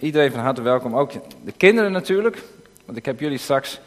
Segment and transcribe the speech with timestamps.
[0.00, 1.12] Iedereen van harte welkom, ook
[1.44, 2.42] de kinderen natuurlijk.
[2.84, 3.80] Want ik heb jullie straks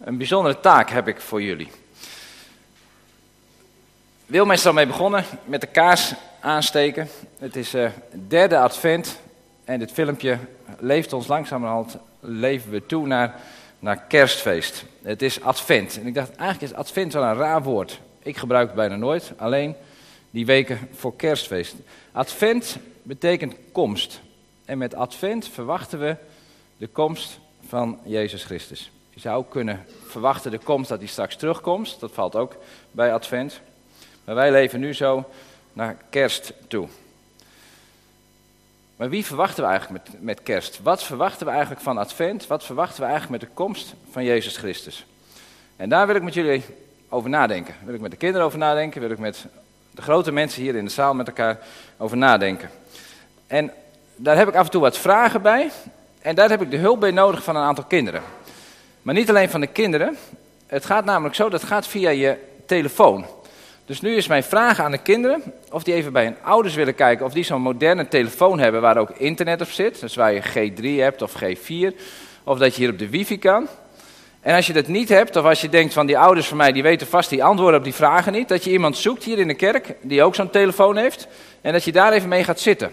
[0.00, 1.70] een bijzondere taak heb ik voor jullie.
[4.26, 7.08] Wilma is mee begonnen met de kaars aansteken.
[7.38, 7.90] Het is uh,
[8.28, 9.20] derde advent
[9.64, 10.38] en dit filmpje
[10.78, 13.34] leeft ons langzamerhand, leven we toe naar,
[13.78, 14.84] naar kerstfeest.
[15.02, 18.00] Het is advent en ik dacht eigenlijk is advent wel een raar woord.
[18.22, 19.74] Ik gebruik het bijna nooit, alleen
[20.30, 21.74] die weken voor kerstfeest.
[22.12, 24.20] Advent betekent komst.
[24.70, 26.16] En met advent verwachten we
[26.76, 28.90] de komst van Jezus Christus.
[29.10, 32.00] Je zou kunnen verwachten de komst dat hij straks terugkomt.
[32.00, 32.56] Dat valt ook
[32.90, 33.60] bij advent.
[34.24, 35.30] Maar wij leven nu zo
[35.72, 36.88] naar kerst toe.
[38.96, 40.80] Maar wie verwachten we eigenlijk met, met kerst?
[40.82, 42.46] Wat verwachten we eigenlijk van advent?
[42.46, 45.06] Wat verwachten we eigenlijk met de komst van Jezus Christus?
[45.76, 46.64] En daar wil ik met jullie
[47.08, 47.74] over nadenken.
[47.84, 49.00] Wil ik met de kinderen over nadenken?
[49.00, 49.46] Wil ik met
[49.90, 51.58] de grote mensen hier in de zaal met elkaar
[51.96, 52.70] over nadenken?
[53.46, 53.72] En
[54.22, 55.70] daar heb ik af en toe wat vragen bij.
[56.22, 58.22] En daar heb ik de hulp bij nodig van een aantal kinderen.
[59.02, 60.16] Maar niet alleen van de kinderen.
[60.66, 63.26] Het gaat namelijk zo, dat gaat via je telefoon.
[63.84, 66.94] Dus nu is mijn vraag aan de kinderen of die even bij hun ouders willen
[66.94, 70.00] kijken of die zo'n moderne telefoon hebben waar ook internet op zit.
[70.00, 71.96] Dus waar je G3 hebt of G4.
[72.44, 73.68] Of dat je hier op de wifi kan.
[74.40, 76.72] En als je dat niet hebt, of als je denkt van die ouders van mij,
[76.72, 78.48] die weten vast die antwoorden op die vragen niet.
[78.48, 81.28] Dat je iemand zoekt hier in de kerk die ook zo'n telefoon heeft.
[81.60, 82.90] En dat je daar even mee gaat zitten.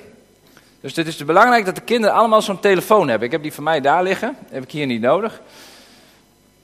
[0.82, 3.26] Dus het is belangrijk dat de kinderen allemaal zo'n telefoon hebben.
[3.26, 5.42] Ik heb die van mij daar liggen, heb ik hier niet nodig.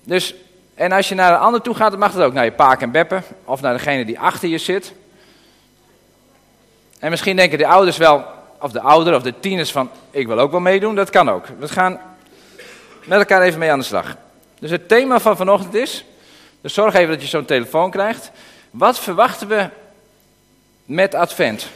[0.04, 0.34] Dus,
[0.76, 2.34] en als je naar een ander toe gaat, dan mag dat ook.
[2.34, 4.94] Naar je paak en beppen, of naar degene die achter je zit.
[7.00, 8.26] En misschien denken de ouders wel,
[8.60, 10.96] of de ouderen of de tieners van, ik wil ook wel meedoen.
[10.96, 11.46] Dat kan ook.
[11.60, 12.00] We gaan
[13.06, 14.16] met elkaar even mee aan de slag.
[14.60, 16.06] Dus het thema van vanochtend is,
[16.62, 18.32] dus zorg even dat je zo'n telefoon krijgt.
[18.72, 19.70] Wat verwachten we
[20.86, 21.68] met advent?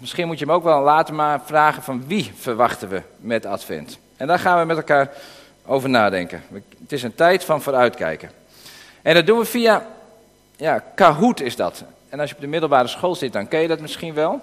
[0.00, 3.98] Misschien moet je hem ook wel later maar vragen van wie verwachten we met advent.
[4.16, 5.10] En daar gaan we met elkaar
[5.66, 6.42] over nadenken.
[6.82, 8.30] Het is een tijd van vooruitkijken.
[9.02, 9.86] En dat doen we via,
[10.56, 11.84] ja, Kahoot is dat.
[12.08, 14.40] En als je op de middelbare school zit, dan ken je dat misschien wel.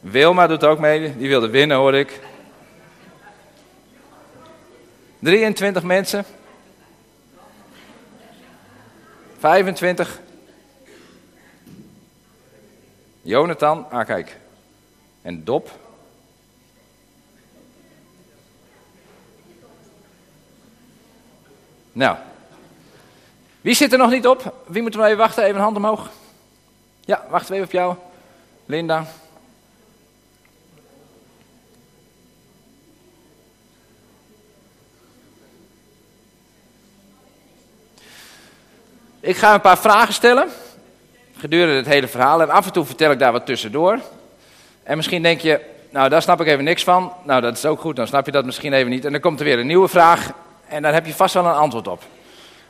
[0.00, 2.20] Wilma doet ook mee, die wilde winnen hoor ik.
[5.18, 6.24] 23 mensen.
[9.38, 10.20] 25.
[13.22, 14.36] Jonathan, ah kijk.
[15.22, 15.70] En Dop.
[21.92, 22.16] Nou,
[23.60, 24.54] wie zit er nog niet op?
[24.66, 25.42] Wie moeten we even wachten?
[25.42, 26.08] Even een hand omhoog.
[27.00, 27.94] Ja, wachten we even op jou.
[28.66, 29.06] Linda.
[39.20, 40.48] Ik ga een paar vragen stellen.
[41.36, 42.42] Gedurende het hele verhaal.
[42.42, 43.98] En af en toe vertel ik daar wat tussendoor.
[44.82, 45.60] En misschien denk je,
[45.90, 47.12] nou daar snap ik even niks van.
[47.22, 49.04] Nou dat is ook goed, dan snap je dat misschien even niet.
[49.04, 50.30] En dan komt er weer een nieuwe vraag.
[50.68, 52.02] En daar heb je vast wel een antwoord op.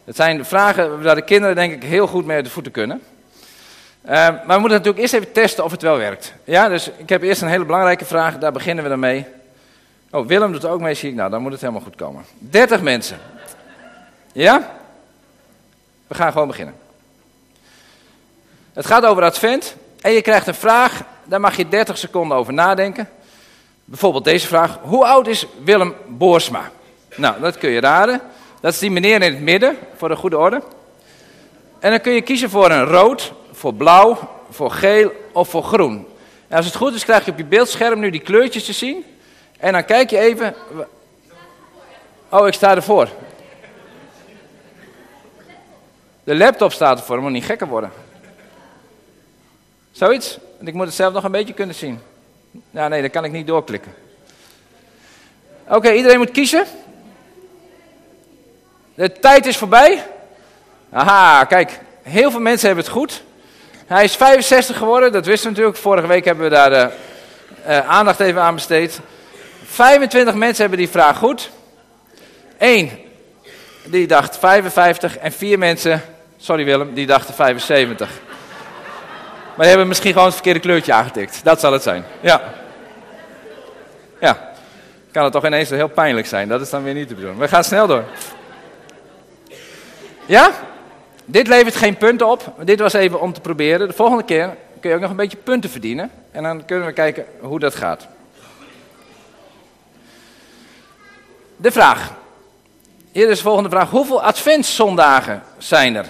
[0.08, 3.02] Het zijn vragen waar de kinderen denk ik heel goed mee uit de voeten kunnen.
[4.04, 6.34] Uh, maar we moeten natuurlijk eerst even testen of het wel werkt.
[6.44, 9.26] Ja, dus ik heb eerst een hele belangrijke vraag, daar beginnen we dan mee.
[10.10, 11.14] Oh, Willem doet ook mee, zie ik.
[11.14, 12.24] Nou, dan moet het helemaal goed komen.
[12.38, 13.18] 30 mensen.
[14.32, 14.70] Ja?
[16.06, 16.74] We gaan gewoon beginnen.
[18.72, 22.52] Het gaat over Advent en je krijgt een vraag, daar mag je 30 seconden over
[22.52, 23.08] nadenken.
[23.84, 26.70] Bijvoorbeeld deze vraag: Hoe oud is Willem Boorsma?
[27.16, 28.20] Nou, dat kun je raden.
[28.60, 30.62] Dat is die meneer in het midden, voor de goede orde.
[31.78, 34.18] En dan kun je kiezen voor een rood, voor blauw,
[34.50, 36.06] voor geel of voor groen.
[36.48, 39.04] En als het goed is, krijg je op je beeldscherm nu die kleurtjes te zien.
[39.58, 40.54] En dan kijk je even.
[42.28, 43.08] Oh, ik sta ervoor.
[46.24, 47.92] De laptop staat ervoor, moet niet gekker worden.
[49.90, 50.38] Zoiets?
[50.60, 52.00] Ik moet het zelf nog een beetje kunnen zien.
[52.70, 53.94] Ja, nee, dan kan ik niet doorklikken.
[55.68, 56.66] Oké, iedereen moet kiezen.
[58.98, 60.02] De tijd is voorbij.
[60.92, 63.22] Aha, kijk, heel veel mensen hebben het goed.
[63.86, 65.82] Hij is 65 geworden, dat wisten we natuurlijk.
[65.82, 66.90] Vorige week hebben we daar de,
[67.66, 69.00] uh, aandacht even aan besteed.
[69.64, 71.50] 25 mensen hebben die vraag goed.
[72.58, 72.90] Eén,
[73.84, 75.18] die dacht 55.
[75.18, 76.02] En vier mensen,
[76.36, 78.08] sorry Willem, die dachten 75.
[79.44, 81.40] Maar die hebben misschien gewoon het verkeerde kleurtje aangetikt.
[81.44, 82.04] Dat zal het zijn.
[82.20, 82.42] Ja.
[84.20, 84.52] Ja.
[85.12, 86.48] Kan het toch ineens heel pijnlijk zijn.
[86.48, 87.38] Dat is dan weer niet te bedoelen.
[87.38, 88.04] We gaan snel door.
[90.28, 90.52] Ja?
[91.24, 92.54] Dit levert geen punten op.
[92.64, 93.88] Dit was even om te proberen.
[93.88, 96.10] De volgende keer kun je ook nog een beetje punten verdienen.
[96.30, 98.06] En dan kunnen we kijken hoe dat gaat.
[101.56, 102.12] De vraag.
[103.12, 103.90] Hier is de volgende vraag.
[103.90, 106.06] Hoeveel adventszondagen zijn er?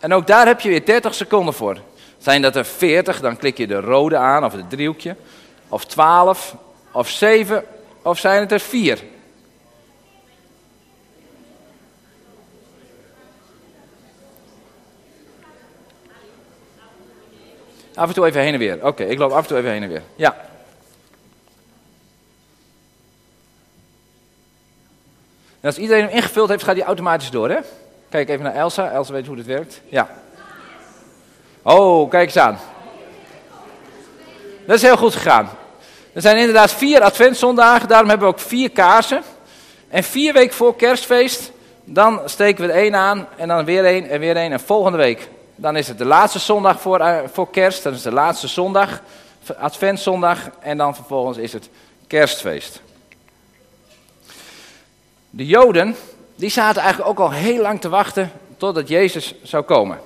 [0.00, 1.80] En ook daar heb je weer 30 seconden voor.
[2.18, 5.16] Zijn dat er 40, dan klik je de rode aan of het driehoekje.
[5.68, 6.54] Of 12,
[6.92, 7.64] of 7,
[8.02, 8.98] of zijn het er 4?
[17.98, 18.86] Af en toe even heen en weer.
[18.86, 20.02] Oké, ik loop af en toe even heen en weer.
[20.16, 20.36] Ja.
[25.60, 27.58] En als iedereen hem ingevuld heeft, gaat hij automatisch door, hè?
[28.08, 28.90] Kijk even naar Elsa.
[28.90, 29.80] Elsa weet hoe dit werkt.
[29.88, 30.08] Ja.
[31.62, 32.58] Oh, kijk eens aan.
[34.66, 35.50] Dat is heel goed gegaan.
[36.12, 39.22] Er zijn inderdaad vier adventszondagen, daarom hebben we ook vier kaarsen.
[39.88, 41.52] En vier weken voor kerstfeest,
[41.84, 44.52] dan steken we er één aan en dan weer één en weer één.
[44.52, 45.28] En volgende week,
[45.60, 47.82] dan is het de laatste zondag voor, uh, voor kerst.
[47.82, 49.02] Dat is de laatste zondag,
[49.58, 50.38] adventszondag.
[50.60, 51.68] En dan vervolgens is het
[52.06, 52.80] kerstfeest.
[55.30, 55.96] De Joden,
[56.34, 59.98] die zaten eigenlijk ook al heel lang te wachten totdat Jezus zou komen.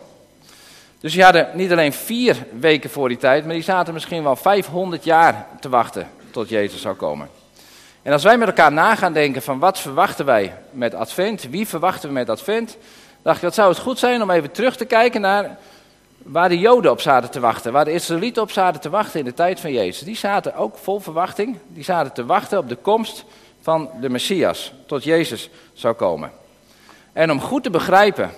[1.00, 4.36] Dus die hadden niet alleen vier weken voor die tijd, maar die zaten misschien wel
[4.36, 7.28] 500 jaar te wachten tot Jezus zou komen.
[8.02, 11.68] En als wij met elkaar na gaan denken van wat verwachten wij met Advent, wie
[11.68, 12.76] verwachten we met Advent,
[13.22, 15.58] dacht ik, wat zou het goed zijn om even terug te kijken naar
[16.22, 19.24] waar de Joden op zaten te wachten, waar de Israëlieten op zaten te wachten in
[19.24, 20.02] de tijd van Jezus.
[20.02, 23.24] Die zaten ook vol verwachting, die zaten te wachten op de komst
[23.60, 26.30] van de Messias, tot Jezus zou komen.
[27.12, 28.30] En om goed te begrijpen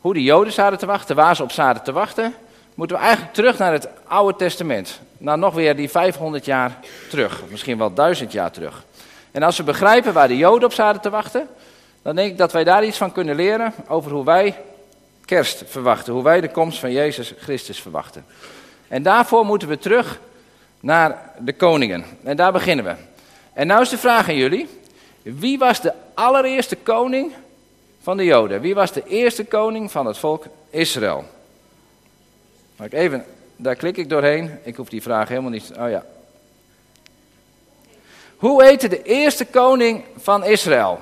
[0.00, 2.34] hoe de Joden zaten te wachten, waar ze op zaten te wachten,
[2.74, 5.00] moeten we eigenlijk terug naar het Oude Testament.
[5.18, 6.78] Naar nog weer die 500 jaar
[7.10, 8.84] terug, misschien wel 1000 jaar terug.
[9.30, 11.48] En als we begrijpen waar de Joden op zaten te wachten,
[12.02, 14.56] dan denk ik dat wij daar iets van kunnen leren over hoe wij
[15.24, 18.24] kerst verwachten, hoe wij de komst van Jezus Christus verwachten.
[18.88, 20.20] En daarvoor moeten we terug
[20.80, 22.04] naar de koningen.
[22.22, 22.94] En daar beginnen we.
[23.52, 24.68] En nou is de vraag aan jullie:
[25.22, 27.32] wie was de allereerste koning
[28.02, 28.60] van de Joden.
[28.60, 31.24] Wie was de eerste koning van het volk Israël?
[32.82, 33.24] ik even,
[33.56, 34.58] daar klik ik doorheen.
[34.62, 35.72] Ik hoef die vraag helemaal niet.
[35.78, 36.04] Oh ja.
[38.36, 41.00] Hoe heette de eerste koning van Israël?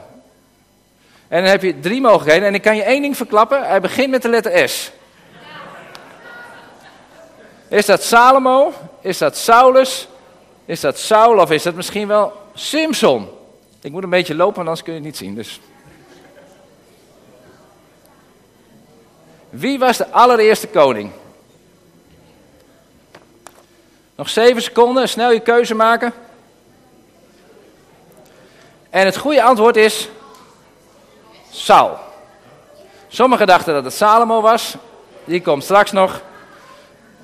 [1.31, 2.49] En dan heb je drie mogelijkheden.
[2.49, 3.63] En ik kan je één ding verklappen.
[3.69, 4.93] Hij begint met de letter S.
[7.69, 8.73] Is dat Salomo?
[9.01, 10.09] Is dat Saulus?
[10.65, 11.39] Is dat Saul?
[11.39, 13.29] Of is dat misschien wel Simson?
[13.83, 15.35] Ik moet een beetje lopen, anders kun je het niet zien.
[15.35, 15.61] Dus
[19.51, 21.11] Wie was de allereerste koning?
[24.17, 26.13] Nog zeven seconden, snel je keuze maken.
[28.91, 30.09] En het goede antwoord is
[31.51, 31.97] Saul.
[33.09, 34.77] Sommigen dachten dat het Salomo was,
[35.25, 36.21] die komt straks nog.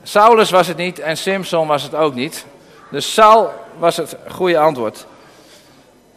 [0.03, 2.47] Saulus was het niet en Simson was het ook niet.
[2.91, 5.07] Dus Saul was het goede antwoord.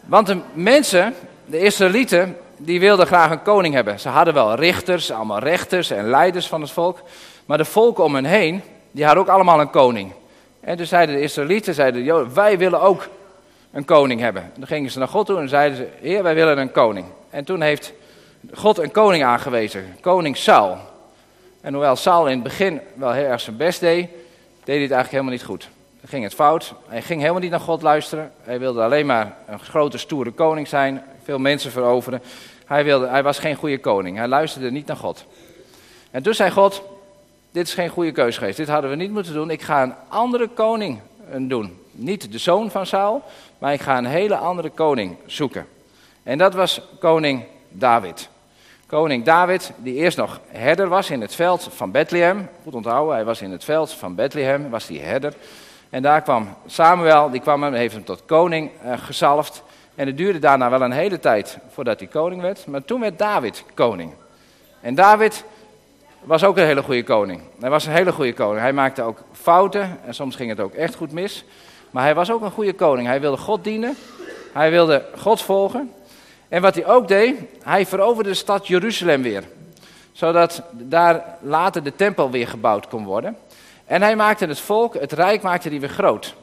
[0.00, 1.14] Want de mensen,
[1.44, 4.00] de Israëlieten, die wilden graag een koning hebben.
[4.00, 6.98] Ze hadden wel richters, allemaal rechters en leiders van het volk.
[7.46, 10.12] Maar de volken om hen heen, die hadden ook allemaal een koning.
[10.60, 13.08] En toen zeiden de Israëlieten, zeiden wij willen ook
[13.72, 14.42] een koning hebben.
[14.42, 17.06] En dan gingen ze naar God toe en zeiden ze, heer, wij willen een koning.
[17.30, 17.92] En toen heeft
[18.52, 20.76] God een koning aangewezen, koning Saul.
[21.60, 24.10] En hoewel Saul in het begin wel heel erg zijn best deed, deed
[24.64, 25.68] hij het eigenlijk helemaal niet goed.
[26.04, 26.74] ging het fout.
[26.88, 28.32] Hij ging helemaal niet naar God luisteren.
[28.42, 32.22] Hij wilde alleen maar een grote, stoere koning zijn, veel mensen veroveren.
[32.64, 34.16] Hij, wilde, hij was geen goede koning.
[34.16, 35.24] Hij luisterde niet naar God.
[36.10, 36.82] En toen zei God:
[37.50, 38.56] Dit is geen goede keus geweest.
[38.56, 39.50] Dit hadden we niet moeten doen.
[39.50, 41.00] Ik ga een andere koning
[41.38, 41.78] doen.
[41.90, 43.22] Niet de zoon van Saul,
[43.58, 45.66] maar ik ga een hele andere koning zoeken.
[46.22, 48.29] En dat was koning David.
[48.90, 52.48] Koning David, die eerst nog herder was in het veld van Bethlehem.
[52.62, 55.34] Goed onthouden, hij was in het veld van Bethlehem, was die herder.
[55.90, 59.38] En daar kwam Samuel, die kwam hem, heeft hem tot koning uh.
[59.94, 62.66] En het duurde daarna wel een hele tijd voordat hij koning werd.
[62.66, 64.12] Maar toen werd David koning.
[64.80, 65.44] En David
[66.20, 67.40] was ook een hele goede koning.
[67.60, 68.60] Hij was een hele goede koning.
[68.60, 71.44] Hij maakte ook fouten en soms ging het ook echt goed mis.
[71.90, 73.06] Maar hij was ook een goede koning.
[73.06, 73.96] Hij wilde God dienen.
[74.52, 75.92] Hij wilde God volgen.
[76.50, 79.44] En wat hij ook deed, hij veroverde de stad Jeruzalem weer.
[80.12, 83.36] Zodat daar later de tempel weer gebouwd kon worden.
[83.84, 86.34] En hij maakte het volk, het rijk maakte hij weer groot.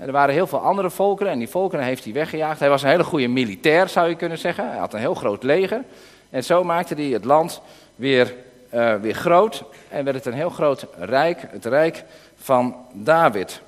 [0.00, 2.60] Er waren heel veel andere volkeren en die volkeren heeft hij weggejaagd.
[2.60, 4.68] Hij was een hele goede militair, zou je kunnen zeggen.
[4.68, 5.82] Hij had een heel groot leger.
[6.30, 7.60] En zo maakte hij het land
[7.94, 8.34] weer,
[8.74, 9.64] uh, weer groot.
[9.88, 12.04] En werd het een heel groot rijk, het rijk
[12.36, 13.60] van David.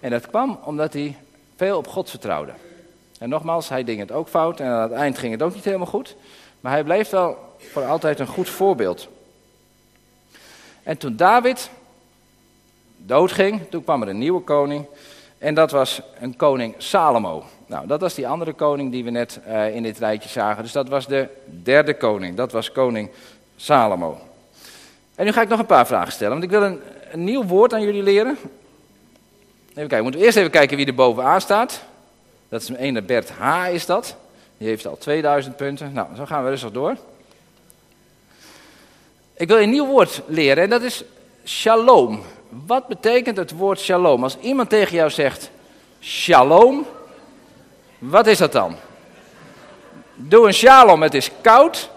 [0.00, 1.16] En dat kwam omdat hij
[1.56, 2.52] veel op God vertrouwde.
[3.18, 5.64] En nogmaals, hij ging het ook fout en aan het eind ging het ook niet
[5.64, 6.16] helemaal goed.
[6.60, 9.08] Maar hij bleef wel voor altijd een goed voorbeeld.
[10.82, 11.70] En toen David
[12.96, 14.86] doodging, toen kwam er een nieuwe koning.
[15.38, 17.44] En dat was een koning Salomo.
[17.66, 20.62] Nou, dat was die andere koning die we net uh, in dit rijtje zagen.
[20.62, 22.36] Dus dat was de derde koning.
[22.36, 23.10] Dat was koning
[23.56, 24.18] Salomo.
[25.14, 26.80] En nu ga ik nog een paar vragen stellen, want ik wil een,
[27.10, 28.38] een nieuw woord aan jullie leren.
[29.68, 31.82] Even kijken, we moeten eerst even kijken wie er bovenaan staat.
[32.48, 33.68] Dat is een ene Bert H.
[33.72, 34.16] is dat.
[34.58, 35.92] Die heeft al 2000 punten.
[35.92, 36.96] Nou, zo gaan we rustig door.
[39.34, 41.04] Ik wil een nieuw woord leren en dat is
[41.44, 42.22] shalom.
[42.48, 44.22] Wat betekent het woord shalom?
[44.22, 45.50] Als iemand tegen jou zegt
[46.00, 46.86] shalom,
[47.98, 48.76] wat is dat dan?
[50.14, 51.90] Doe een shalom, het is koud.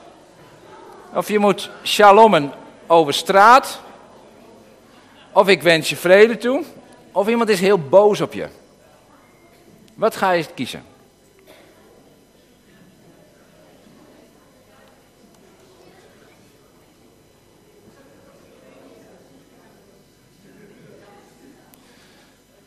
[1.13, 2.51] Of je moet shalommen
[2.87, 3.79] over straat.
[5.31, 6.63] Of ik wens je vrede toe.
[7.11, 8.47] Of iemand is heel boos op je.
[9.99, 10.83] Wat ga je kiezen?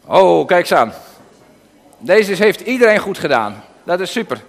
[0.04, 0.92] Oh, kijk eens aan.
[1.98, 3.64] Deze heeft iedereen goed gedaan.
[3.84, 4.42] Dat is super.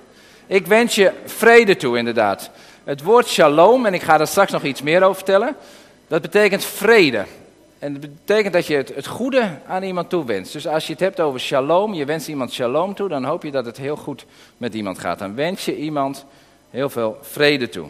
[0.47, 2.49] Ik wens je vrede toe, inderdaad.
[2.83, 5.55] Het woord shalom, en ik ga er straks nog iets meer over vertellen,
[6.07, 7.25] dat betekent vrede.
[7.83, 10.53] En dat betekent dat je het, het goede aan iemand toewenst.
[10.53, 13.51] Dus als je het hebt over shalom, je wenst iemand shalom toe, dan hoop je
[13.51, 14.25] dat het heel goed
[14.57, 15.19] met iemand gaat.
[15.19, 16.25] Dan wens je iemand
[16.69, 17.87] heel veel vrede toe.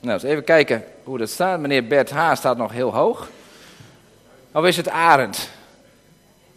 [0.00, 1.60] Nou, eens even kijken hoe dat staat.
[1.60, 2.34] Meneer Bert H.
[2.34, 3.28] staat nog heel hoog.
[4.52, 5.50] Of is het Arend?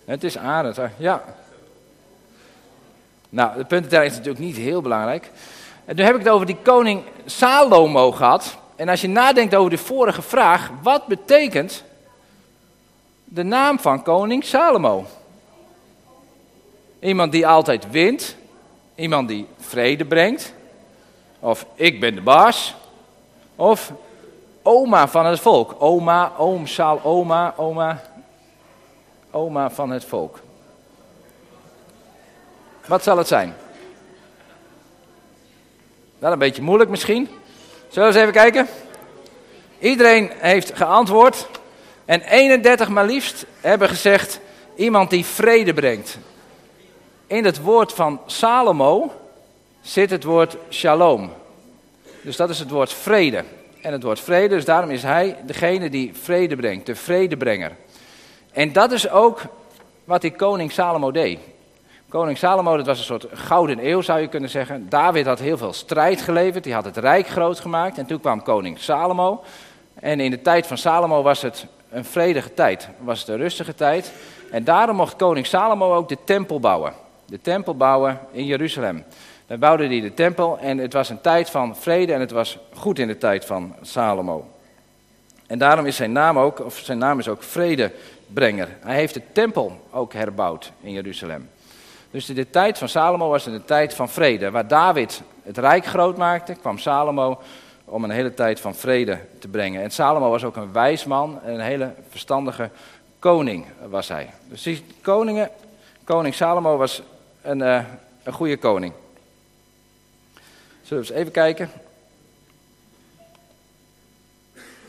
[0.06, 1.24] Het is Arend, ja.
[3.30, 5.32] Nou, de puntentelling is natuurlijk niet heel belangrijk.
[5.86, 8.58] En nu heb ik het over die koning Salomo gehad.
[8.76, 11.84] En als je nadenkt over de vorige vraag, wat betekent
[13.32, 15.06] de naam van koning Salomo.
[17.00, 18.36] Iemand die altijd wint,
[18.96, 20.54] iemand die vrede brengt,
[21.40, 22.76] of ik ben de baas,
[23.56, 23.92] of
[24.62, 25.76] oma van het volk.
[25.78, 28.02] Oma, oom, Sal, oma, oma,
[29.32, 30.40] oma van het volk.
[32.86, 33.56] Wat zal het zijn?
[36.20, 37.30] Wel een beetje moeilijk misschien.
[37.90, 38.68] Zullen we eens even kijken?
[39.80, 41.48] Iedereen heeft geantwoord.
[42.10, 44.40] En 31 maar liefst hebben gezegd
[44.76, 46.18] iemand die vrede brengt.
[47.28, 49.12] In het woord van Salomo
[49.82, 51.32] zit het woord shalom.
[52.22, 53.44] Dus dat is het woord vrede.
[53.82, 57.76] En het woord vrede, dus daarom is hij degene die vrede brengt, de vredebrenger.
[58.52, 59.42] En dat is ook
[60.04, 61.40] wat die koning Salomo deed.
[62.08, 64.90] Koning Salomo, dat was een soort gouden eeuw zou je kunnen zeggen.
[64.90, 67.98] David had heel veel strijd geleverd, die had het rijk groot gemaakt.
[67.98, 69.44] En toen kwam koning Salomo.
[69.94, 73.76] En in de tijd van Salomo was het een vredige tijd, was het een rustige
[73.76, 74.12] tijd.
[74.52, 76.94] En daarom mocht koning Salomo ook de tempel bouwen.
[77.26, 79.04] De tempel bouwen in Jeruzalem.
[79.48, 82.58] Dan bouwde hij de tempel en het was een tijd van vrede en het was
[82.74, 84.48] goed in de tijd van Salomo.
[85.48, 88.68] En daarom is zijn naam ook, of zijn naam is ook vredebrenger.
[88.80, 91.50] Hij heeft de tempel ook herbouwd in Jeruzalem.
[92.12, 94.52] Dus de tijd van Salomo was een tijd van vrede.
[94.52, 97.40] Waar David het rijk groot maakte, kwam Salomo
[97.90, 99.84] om een hele tijd van vrede te brengen.
[99.84, 102.70] En Salomo was ook een wijs man en een hele verstandige
[103.20, 104.30] koning was hij.
[104.48, 105.50] Dus die koningen,
[106.04, 107.02] koning Salomo was
[107.42, 107.84] een, uh,
[108.24, 108.94] een goede koning.
[110.82, 111.70] Zullen we eens even kijken?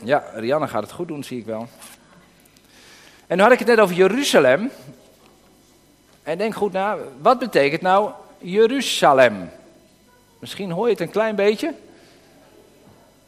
[0.03, 1.67] Ja, Rianne gaat het goed doen, zie ik wel.
[3.27, 4.71] En nu had ik het net over Jeruzalem.
[6.23, 9.49] En denk goed na, wat betekent nou Jeruzalem?
[10.39, 11.73] Misschien hoor je het een klein beetje.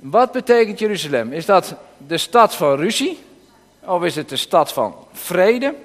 [0.03, 1.33] Wat betekent Jeruzalem?
[1.33, 3.23] Is dat de stad van ruzie?
[3.79, 5.75] Of is het de stad van vrede?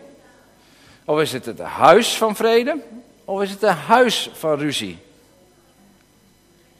[1.04, 2.82] Of is het het huis van vrede?
[3.24, 4.98] Of is het het huis van ruzie?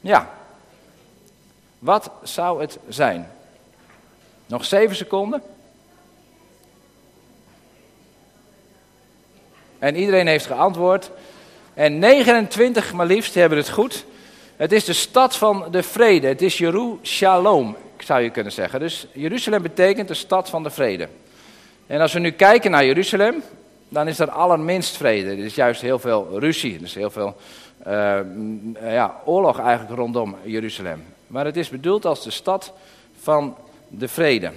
[0.01, 0.29] Ja.
[1.79, 3.31] Wat zou het zijn?
[4.45, 5.41] Nog zeven seconden.
[9.77, 11.11] En iedereen heeft geantwoord.
[11.73, 14.05] En 29 maar liefst hebben het goed.
[14.59, 16.27] Het is de stad van de vrede.
[16.27, 18.79] Het is Jeruzalem, zou je kunnen zeggen.
[18.79, 21.09] Dus Jeruzalem betekent de stad van de vrede.
[21.87, 23.43] En als we nu kijken naar Jeruzalem,
[23.89, 25.29] dan is er allerminst vrede.
[25.29, 26.75] Er is juist heel veel ruzie.
[26.75, 27.35] Er is heel veel
[27.87, 28.19] uh,
[28.81, 31.03] ja, oorlog eigenlijk rondom Jeruzalem.
[31.27, 32.73] Maar het is bedoeld als de stad
[33.19, 33.55] van
[33.87, 34.51] de vrede.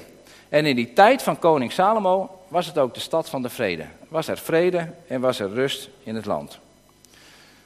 [0.48, 3.84] En in die tijd van koning Salomo was het ook de stad van de vrede.
[4.08, 6.58] Was er vrede en was er rust in het land.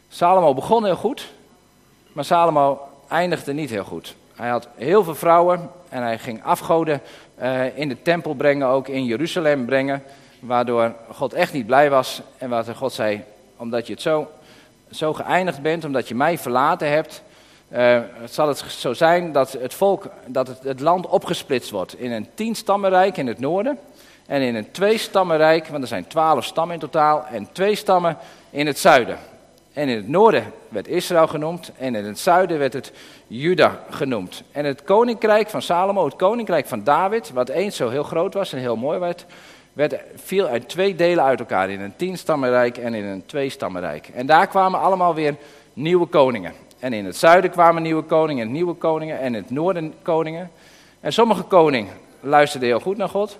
[0.08, 1.34] Salomo begon heel goed,
[2.16, 4.16] maar Salomo eindigde niet heel goed.
[4.34, 7.00] Hij had heel veel vrouwen en hij ging afgoden
[7.42, 10.02] uh, in de tempel brengen, ook in Jeruzalem brengen.
[10.40, 13.24] Waardoor God echt niet blij was en waar God zei,
[13.56, 14.30] omdat je het zo,
[14.90, 17.22] zo geëindigd bent, omdat je mij verlaten hebt,
[17.68, 22.12] uh, zal het zo zijn dat het volk, dat het, het land opgesplitst wordt in
[22.12, 23.78] een tien stammenrijk in het noorden
[24.26, 28.16] en in een twee stammenrijk, want er zijn twaalf stammen in totaal, en twee stammen
[28.50, 29.18] in het zuiden.
[29.76, 32.92] En in het noorden werd Israël genoemd en in het zuiden werd het
[33.26, 34.42] Juda genoemd.
[34.52, 38.52] En het koninkrijk van Salomo, het koninkrijk van David, wat eens zo heel groot was
[38.52, 39.26] en heel mooi werd,
[39.72, 41.70] werd, viel uit twee delen uit elkaar.
[41.70, 44.08] In een tienstammenrijk en in een tweestammenrijk.
[44.08, 45.36] En daar kwamen allemaal weer
[45.72, 46.52] nieuwe koningen.
[46.78, 50.50] En in het zuiden kwamen nieuwe koningen, nieuwe koningen en in het noorden koningen.
[51.00, 53.38] En sommige koningen luisterden heel goed naar God.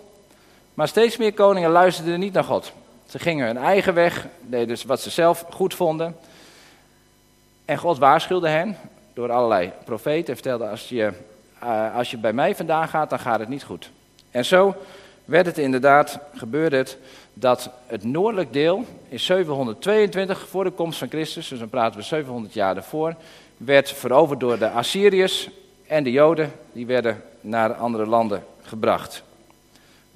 [0.75, 2.73] Maar steeds meer koningen luisterden niet naar God.
[3.07, 6.17] Ze gingen hun eigen weg, deden dus wat ze zelf goed vonden.
[7.65, 8.77] En God waarschuwde hen
[9.15, 10.29] door allerlei profeten.
[10.29, 11.13] En vertelde, als je,
[11.63, 13.91] uh, als je bij mij vandaan gaat, dan gaat het niet goed.
[14.30, 14.75] En zo
[15.25, 16.99] werd het inderdaad, gebeurde het,
[17.33, 22.04] dat het noordelijk deel in 722 voor de komst van Christus, dus dan praten we
[22.04, 23.15] 700 jaar ervoor,
[23.57, 25.49] werd veroverd door de Assyriërs
[25.87, 29.23] en de Joden, die werden naar andere landen gebracht.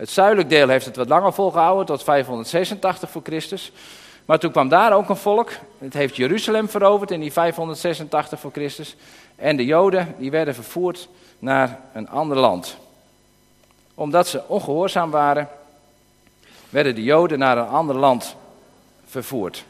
[0.01, 3.73] Het zuidelijk deel heeft het wat langer volgehouden, tot 586 voor Christus.
[4.25, 8.51] Maar toen kwam daar ook een volk, het heeft Jeruzalem veroverd in die 586 voor
[8.51, 8.97] Christus.
[9.37, 11.09] En de Joden, die werden vervoerd
[11.39, 12.77] naar een ander land.
[13.95, 15.49] Omdat ze ongehoorzaam waren,
[16.71, 18.37] werden de Joden naar een ander land
[19.07, 19.65] vervoerd.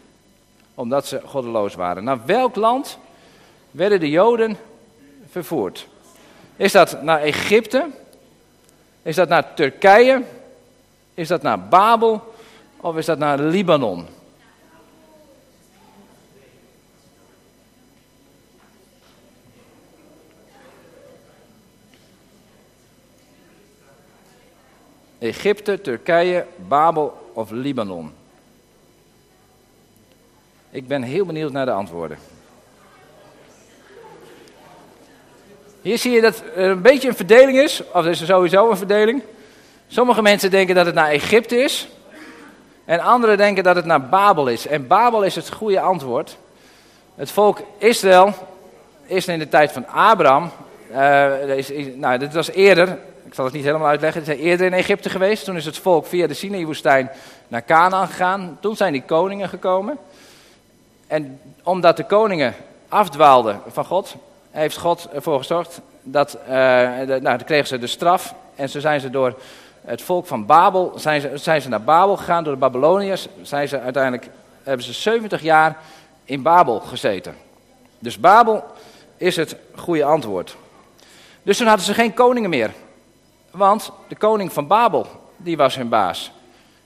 [0.75, 2.05] Omdat ze goddeloos waren.
[2.05, 2.99] Naar welk land
[3.71, 4.57] werden de Joden
[5.31, 5.89] vervoerd?
[6.57, 7.87] Is dat naar Egypte?
[9.03, 10.23] Is dat naar Turkije?
[11.15, 12.35] Is dat naar Babel?
[12.77, 14.07] Of is dat naar Libanon?
[25.19, 28.13] Egypte, Turkije, Babel of Libanon?
[30.71, 32.19] Ik ben heel benieuwd naar de antwoorden.
[35.83, 38.77] Hier zie je dat er een beetje een verdeling is, of is er sowieso een
[38.77, 39.23] verdeling.
[39.89, 41.89] Sommige mensen denken dat het naar Egypte is.
[42.85, 44.67] En anderen denken dat het naar Babel is.
[44.67, 46.37] En Babel is het goede antwoord.
[47.15, 48.35] Het volk Israël
[49.07, 50.51] is in de tijd van Abraham.
[50.93, 54.21] Uh, is, nou, dit was eerder, ik zal het niet helemaal uitleggen.
[54.21, 55.45] Het is eerder in Egypte geweest.
[55.45, 57.11] Toen is het volk via de Sinai-woestijn
[57.49, 58.59] naar Canaan gegaan.
[58.61, 59.99] Toen zijn die koningen gekomen.
[61.07, 62.55] En omdat de koningen
[62.89, 64.17] afdwaalden van God,
[64.51, 69.01] heeft God ervoor gezorgd dat, de, nou, dan kregen ze de straf en zo zijn
[69.01, 69.35] ze door
[69.81, 73.69] het volk van Babel, zijn ze, zijn ze naar Babel gegaan, door de Babyloniërs, zijn
[73.69, 74.31] ze uiteindelijk,
[74.63, 75.77] hebben ze 70 jaar
[76.25, 77.35] in Babel gezeten.
[77.99, 78.65] Dus Babel
[79.17, 80.57] is het goede antwoord.
[81.43, 82.71] Dus toen hadden ze geen koningen meer,
[83.51, 86.33] want de koning van Babel, die was hun baas.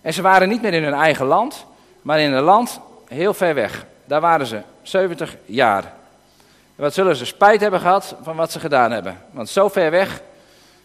[0.01, 1.67] En ze waren niet meer in hun eigen land,
[2.03, 3.87] maar in een land heel ver weg.
[4.05, 5.93] Daar waren ze 70 jaar.
[6.77, 9.19] Wat zullen ze spijt hebben gehad van wat ze gedaan hebben.
[9.31, 10.23] Want zo ver weg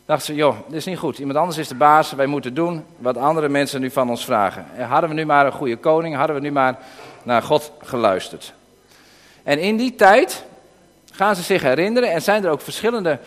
[0.06, 1.17] dachten ze, joh, dit is niet goed.
[1.17, 4.65] Iemand anders is de baas, wij moeten doen wat andere mensen nu van ons vragen.
[4.88, 6.78] Hadden we nu maar een goede koning, hadden we nu maar
[7.23, 8.54] naar God geluisterd.
[9.43, 10.43] En in die tijd
[11.12, 13.19] gaan ze zich herinneren en zijn er ook verschillende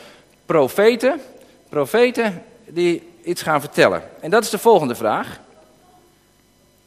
[0.46, 1.20] profeten,
[1.68, 4.02] profeten die iets gaan vertellen.
[4.20, 5.40] En dat is de volgende vraag.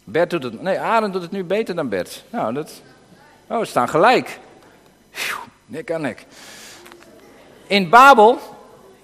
[0.03, 2.23] Bert doet het, nee, Arend doet het nu beter dan Bert.
[2.29, 2.81] Nou, dat,
[3.47, 4.39] oh, we staan gelijk.
[5.65, 6.25] Nek aan nek.
[7.67, 8.39] In Babel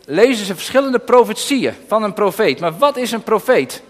[0.05, 2.59] lezen ze verschillende profetieën van een profeet.
[2.59, 3.81] Maar wat is een profeet?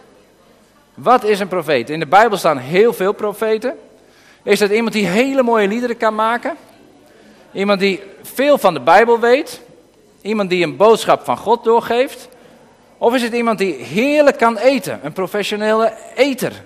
[0.94, 1.90] Wat is een profeet?
[1.90, 3.78] In de Bijbel staan heel veel profeten.
[4.44, 6.56] Is dat iemand die hele mooie liederen kan maken?
[7.52, 9.62] Iemand die veel van de Bijbel weet?
[10.22, 12.28] Iemand die een boodschap van God doorgeeft?
[12.98, 15.00] Of is het iemand die heerlijk kan eten?
[15.04, 16.64] Een professionele eter?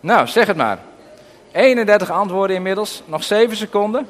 [0.00, 0.78] Nou, zeg het maar.
[1.52, 3.02] 31 antwoorden inmiddels.
[3.06, 4.08] Nog 7 seconden.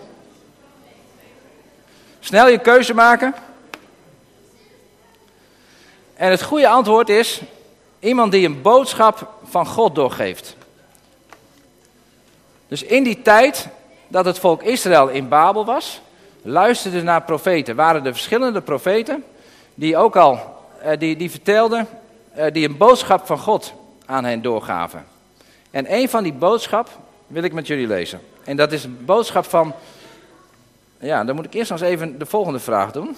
[2.25, 3.35] Snel je keuze maken.
[6.15, 7.41] En het goede antwoord is
[7.99, 10.57] iemand die een boodschap van God doorgeeft.
[12.69, 13.69] Dus in die tijd
[14.09, 16.01] dat het volk Israël in Babel was,
[16.43, 17.77] luisterden naar profeten.
[17.77, 19.25] Waren er verschillende profeten
[19.75, 20.41] die ook al
[20.81, 21.89] eh, die, die vertelden,
[22.33, 23.73] eh, die een boodschap van God
[24.07, 25.05] aan hen doorgaven.
[25.71, 26.89] En een van die boodschap
[27.27, 28.21] wil ik met jullie lezen.
[28.45, 29.75] En dat is een boodschap van.
[31.03, 33.17] Ja, dan moet ik eerst nog eens even de volgende vraag doen.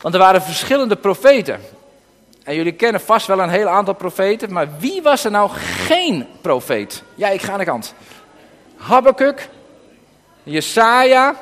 [0.00, 1.60] Want er waren verschillende profeten.
[2.44, 5.50] En jullie kennen vast wel een heel aantal profeten, maar wie was er nou
[5.86, 7.02] geen profeet?
[7.14, 7.94] Ja, ik ga aan de kant.
[8.76, 9.48] Habakkuk,
[10.42, 11.34] Jesaja,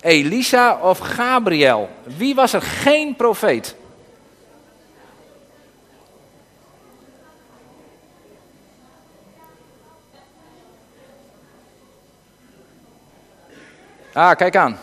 [0.00, 1.88] Elisa of Gabriel?
[2.02, 3.76] Wie was er geen profeet?
[14.14, 14.78] Ah, kijk aan.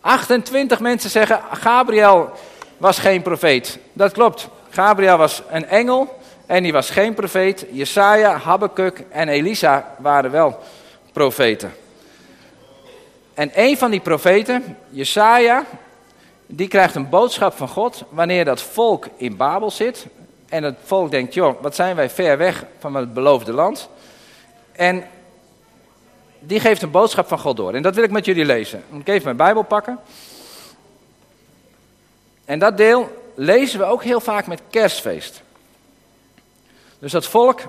[0.00, 2.30] 28 mensen zeggen, Gabriel
[2.76, 3.78] was geen profeet.
[3.92, 4.48] Dat klopt.
[4.70, 7.66] Gabriel was een engel en die was geen profeet.
[7.70, 10.58] Jesaja, Habakkuk en Elisa waren wel
[11.12, 11.74] profeten.
[13.34, 15.64] En een van die profeten, Jesaja,
[16.46, 20.06] die krijgt een boodschap van God wanneer dat volk in Babel zit.
[20.48, 23.88] En het volk denkt, joh, wat zijn wij ver weg van het beloofde land.
[24.72, 25.04] En
[26.40, 27.74] die geeft een boodschap van God door.
[27.74, 28.82] En dat wil ik met jullie lezen.
[28.92, 29.98] Ik even mijn Bijbel pakken.
[32.44, 35.42] En dat deel lezen we ook heel vaak met kerstfeest.
[36.98, 37.60] Dus dat volk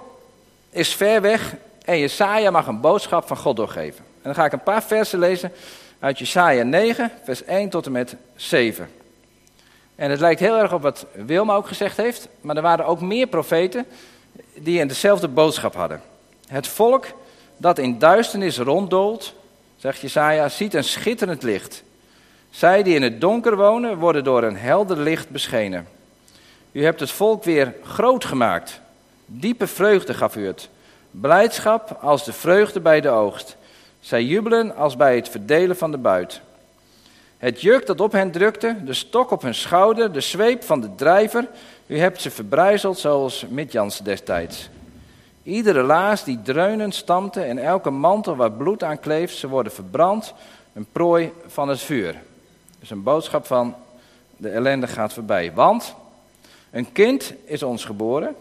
[0.69, 1.55] is ver weg
[1.86, 3.99] en Jesaja mag een boodschap van God doorgeven.
[3.99, 5.51] En dan ga ik een paar versen lezen
[5.99, 8.89] uit Jesaja 9, vers 1 tot en met 7.
[9.95, 13.01] En het lijkt heel erg op wat Wilma ook gezegd heeft, maar er waren ook
[13.01, 13.86] meer profeten
[14.53, 16.01] die een dezelfde boodschap hadden.
[16.47, 17.05] Het volk
[17.60, 19.34] dat in duisternis ronddoolt,
[19.76, 21.84] zegt Jesaja, ziet een schitterend licht.
[22.50, 25.88] Zij die in het donker wonen, worden door een helder licht beschenen.
[26.72, 28.82] U hebt het volk weer groot gemaakt.
[29.26, 30.69] Diepe vreugde gaf u het.
[31.12, 33.58] Blijdschap als de vreugde bij de oogst.
[34.00, 36.41] Zij jubelen als bij het verdelen van de buit.
[37.38, 40.95] Het juk dat op hen drukte, de stok op hun schouder, de zweep van de
[40.95, 41.48] drijver,
[41.88, 44.69] u hebt ze verbrijzeld zoals Midjans destijds.
[45.49, 50.33] Iedere laars die dreunend stampte en elke mantel waar bloed aan kleeft, ze worden verbrand,
[50.73, 52.15] een prooi van het vuur.
[52.79, 53.75] Dus een boodschap van
[54.38, 55.53] de ellende gaat voorbij.
[55.53, 55.95] Want
[56.71, 58.35] een kind is ons geboren,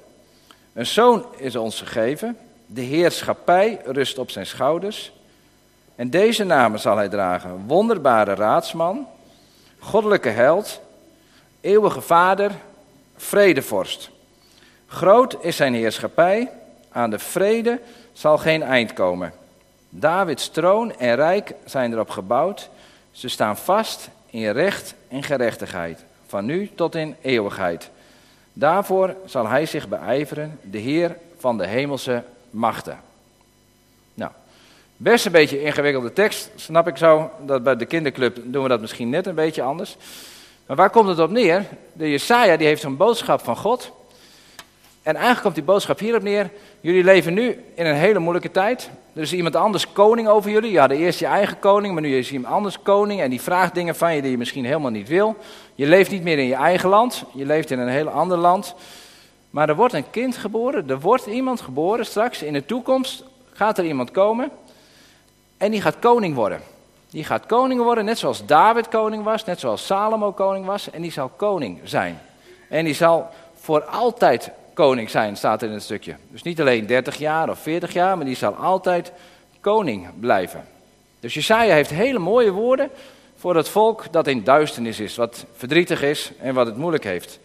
[0.72, 5.12] een zoon is ons gegeven, de heerschappij rust op zijn schouders.
[5.94, 9.06] En deze namen zal hij dragen: wonderbare raadsman,
[9.78, 10.80] goddelijke held,
[11.60, 12.50] eeuwige vader,
[13.16, 14.10] vredevorst.
[14.86, 16.50] Groot is zijn heerschappij,
[16.92, 17.80] aan de vrede
[18.12, 19.32] zal geen eind komen.
[19.88, 22.68] Davids troon en rijk zijn erop gebouwd.
[23.10, 27.90] Ze staan vast in recht en gerechtigheid, van nu tot in eeuwigheid.
[28.52, 32.98] Daarvoor zal hij zich beijveren, de Heer van de hemelse machten.
[34.14, 34.30] Nou,
[34.96, 37.30] best een beetje ingewikkelde tekst, snap ik zo.
[37.40, 39.96] Dat bij de kinderclub doen we dat misschien net een beetje anders.
[40.66, 41.64] Maar waar komt het op neer?
[41.92, 43.92] De Jesaja die heeft een boodschap van God.
[45.08, 46.50] En eigenlijk komt die boodschap hierop neer.
[46.80, 48.90] Jullie leven nu in een hele moeilijke tijd.
[49.12, 50.70] Er is iemand anders koning over jullie.
[50.70, 53.20] Je had eerst je eigen koning, maar nu is iemand anders koning.
[53.20, 55.36] En die vraagt dingen van je die je misschien helemaal niet wil.
[55.74, 57.24] Je leeft niet meer in je eigen land.
[57.34, 58.74] Je leeft in een heel ander land.
[59.50, 60.90] Maar er wordt een kind geboren.
[60.90, 62.42] Er wordt iemand geboren straks.
[62.42, 64.50] In de toekomst gaat er iemand komen.
[65.56, 66.60] En die gaat koning worden.
[67.10, 69.44] Die gaat koning worden, net zoals David koning was.
[69.44, 70.90] Net zoals Salomo koning was.
[70.90, 72.20] En die zal koning zijn.
[72.68, 76.16] En die zal voor altijd koning zijn, staat in het stukje.
[76.30, 79.12] Dus niet alleen 30 jaar of 40 jaar, maar die zal altijd
[79.60, 80.64] koning blijven.
[81.20, 82.90] Dus Jesaja heeft hele mooie woorden
[83.36, 87.38] voor het volk dat in duisternis is, wat verdrietig is en wat het moeilijk heeft.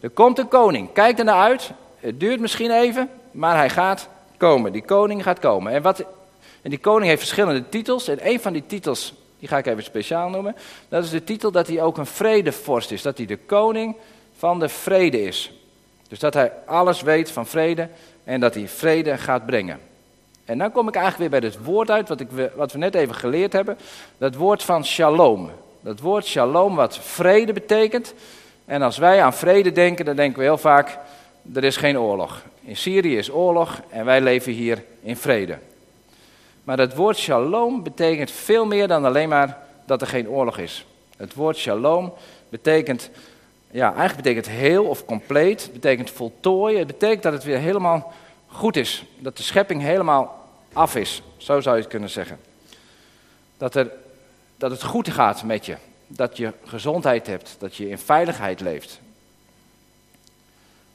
[0.00, 1.70] Er komt een koning, kijk er naar uit.
[2.00, 4.72] Het duurt misschien even, maar hij gaat komen.
[4.72, 5.72] Die koning gaat komen.
[5.72, 6.04] En, wat,
[6.62, 8.08] en die koning heeft verschillende titels.
[8.08, 10.56] En een van die titels, die ga ik even speciaal noemen.
[10.88, 13.02] Dat is de titel dat hij ook een vredevorst is.
[13.02, 13.96] Dat hij de koning
[14.36, 15.52] van de vrede is.
[16.08, 17.88] Dus dat hij alles weet van vrede
[18.24, 19.80] en dat hij vrede gaat brengen.
[20.44, 22.94] En dan kom ik eigenlijk weer bij het woord uit wat, ik, wat we net
[22.94, 23.78] even geleerd hebben.
[24.18, 25.50] Dat woord van shalom.
[25.80, 28.14] Dat woord shalom wat vrede betekent.
[28.64, 30.98] En als wij aan vrede denken, dan denken we heel vaak,
[31.54, 32.42] er is geen oorlog.
[32.60, 35.58] In Syrië is oorlog en wij leven hier in vrede.
[36.64, 40.86] Maar het woord shalom betekent veel meer dan alleen maar dat er geen oorlog is.
[41.16, 42.12] Het woord shalom
[42.48, 43.10] betekent,
[43.74, 46.78] ja, eigenlijk betekent heel of compleet, betekent voltooien.
[46.78, 48.12] Het betekent dat het weer helemaal
[48.46, 49.04] goed is.
[49.18, 52.40] Dat de schepping helemaal af is, zo zou je het kunnen zeggen.
[53.56, 53.90] Dat, er,
[54.56, 55.76] dat het goed gaat met je.
[56.06, 59.00] Dat je gezondheid hebt, dat je in veiligheid leeft.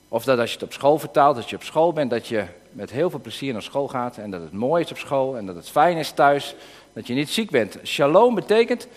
[0.08, 2.46] Of dat als je het op school vertaalt, dat je op school bent, dat je
[2.72, 5.46] met heel veel plezier naar school gaat en dat het mooi is op school en
[5.46, 6.56] dat het fijn is thuis,
[6.94, 7.78] dat je niet ziek bent.
[7.84, 8.88] Shalom betekent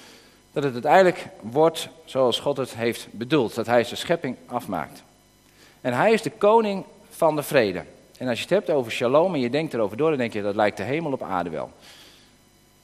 [0.53, 5.03] dat het uiteindelijk wordt zoals God het heeft bedoeld, dat hij zijn schepping afmaakt.
[5.81, 7.85] En hij is de koning van de vrede.
[8.19, 10.43] En als je het hebt over shalom en je denkt erover door, dan denk je
[10.43, 11.71] dat lijkt de hemel op aarde wel.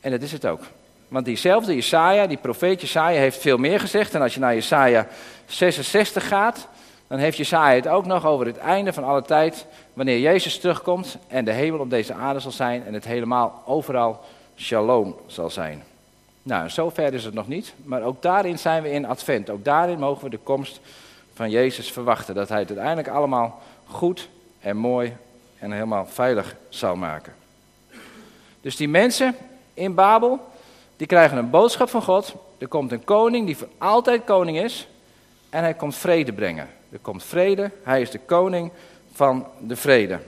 [0.00, 0.60] En dat is het ook.
[1.08, 4.14] Want diezelfde Jesaja, die profeet Jesaja heeft veel meer gezegd.
[4.14, 5.06] En als je naar Jesaja
[5.46, 6.68] 66 gaat,
[7.06, 11.16] dan heeft Jesaja het ook nog over het einde van alle tijd, wanneer Jezus terugkomt
[11.26, 14.20] en de hemel op deze aarde zal zijn en het helemaal overal
[14.56, 15.82] shalom zal zijn.
[16.48, 19.50] Nou, zover is het nog niet, maar ook daarin zijn we in advent.
[19.50, 20.80] Ook daarin mogen we de komst
[21.34, 24.28] van Jezus verwachten, dat hij het uiteindelijk allemaal goed
[24.60, 25.16] en mooi
[25.58, 27.34] en helemaal veilig zal maken.
[28.60, 29.36] Dus die mensen
[29.74, 30.48] in Babel,
[30.96, 32.34] die krijgen een boodschap van God.
[32.58, 34.88] Er komt een koning die voor altijd koning is
[35.50, 36.68] en hij komt vrede brengen.
[36.92, 38.70] Er komt vrede, hij is de koning
[39.12, 40.20] van de vrede.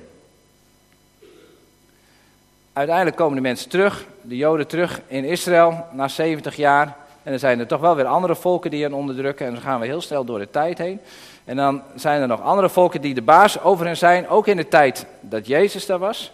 [2.72, 6.96] Uiteindelijk komen de mensen terug, de Joden terug in Israël na 70 jaar.
[7.22, 9.46] En dan zijn er toch wel weer andere volken die hen onderdrukken.
[9.46, 11.00] En dan gaan we heel snel door de tijd heen.
[11.44, 14.56] En dan zijn er nog andere volken die de baas over hen zijn, ook in
[14.56, 16.33] de tijd dat Jezus daar was.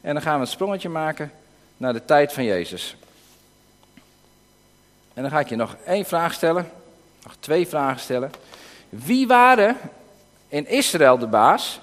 [0.00, 1.32] En dan gaan we een sprongetje maken
[1.76, 2.96] naar de tijd van Jezus.
[5.14, 6.70] En dan ga ik je nog één vraag stellen,
[7.22, 8.30] nog twee vragen stellen.
[8.88, 9.76] Wie waren
[10.48, 11.80] in Israël de baas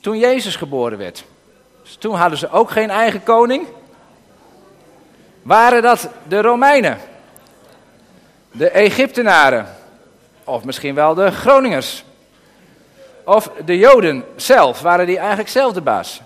[0.00, 1.24] toen Jezus geboren werd?
[1.82, 3.66] Dus toen hadden ze ook geen eigen koning.
[5.46, 6.98] Waren dat de Romeinen?
[8.52, 9.66] De Egyptenaren?
[10.44, 12.04] Of misschien wel de Groningers?
[13.24, 14.80] Of de Joden zelf?
[14.80, 16.20] Waren die eigenlijk zelf de baas?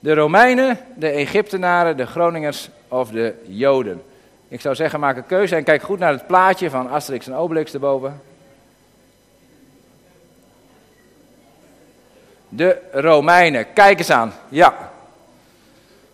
[0.00, 4.02] De Romeinen, de Egyptenaren, de Groningers of de Joden?
[4.48, 7.34] Ik zou zeggen, maak een keuze en kijk goed naar het plaatje van Asterix en
[7.34, 8.22] Obelix erboven.
[12.48, 13.72] De Romeinen.
[13.72, 14.32] Kijk eens aan.
[14.48, 14.90] Ja.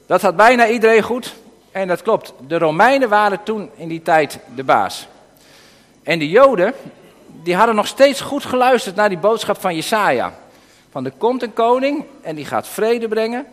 [0.06, 1.40] Dat had bijna iedereen goed.
[1.72, 2.32] En dat klopt.
[2.46, 5.08] De Romeinen waren toen in die tijd de baas.
[6.02, 6.74] En de Joden,
[7.42, 10.35] die hadden nog steeds goed geluisterd naar die boodschap van Jesaja.
[10.90, 13.46] Van er komt een koning en die gaat vrede brengen.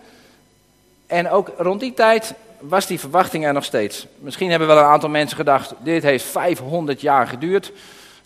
[1.07, 4.07] En ook rond die tijd was die verwachting er nog steeds.
[4.17, 7.71] Misschien hebben wel een aantal mensen gedacht, dit heeft 500 jaar geduurd.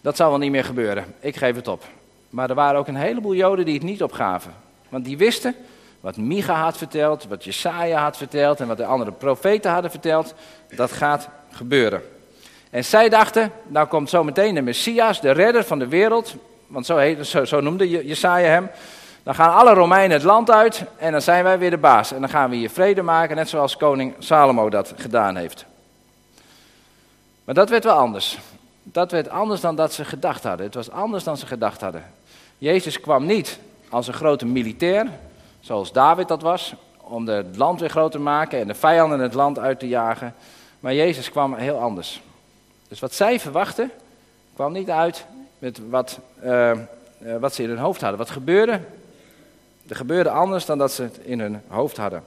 [0.01, 1.15] Dat zal wel niet meer gebeuren.
[1.19, 1.83] Ik geef het op.
[2.29, 4.53] Maar er waren ook een heleboel Joden die het niet opgaven.
[4.89, 5.55] Want die wisten
[6.03, 10.33] wat Micha had verteld, wat Jesaja had verteld en wat de andere profeten hadden verteld.
[10.75, 12.01] Dat gaat gebeuren.
[12.69, 16.35] En zij dachten, nou komt zometeen de Messias, de redder van de wereld.
[16.67, 18.69] Want zo, heet, zo, noemde Jesaja hem.
[19.23, 22.11] Dan gaan alle Romeinen het land uit en dan zijn wij weer de baas.
[22.11, 25.65] En dan gaan we hier vrede maken, net zoals koning Salomo dat gedaan heeft.
[27.43, 28.37] Maar dat werd wel anders.
[28.83, 30.65] Dat werd anders dan dat ze gedacht hadden.
[30.65, 32.03] Het was anders dan ze gedacht hadden.
[32.57, 35.07] Jezus kwam niet als een grote militair,
[35.63, 39.33] zoals David dat was, om het land weer groot te maken en de vijanden het
[39.33, 40.35] land uit te jagen.
[40.79, 42.21] Maar Jezus kwam heel anders.
[42.87, 43.91] Dus wat zij verwachten,
[44.55, 45.25] kwam niet uit
[45.59, 46.71] met wat, uh,
[47.39, 48.19] wat ze in hun hoofd hadden.
[48.19, 48.79] Wat gebeurde?
[49.87, 52.23] Er gebeurde anders dan dat ze het in hun hoofd hadden.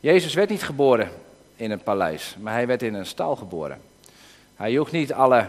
[0.00, 1.10] Jezus werd niet geboren
[1.56, 3.80] in een paleis, maar hij werd in een stal geboren.
[4.56, 5.48] Hij joeg niet alle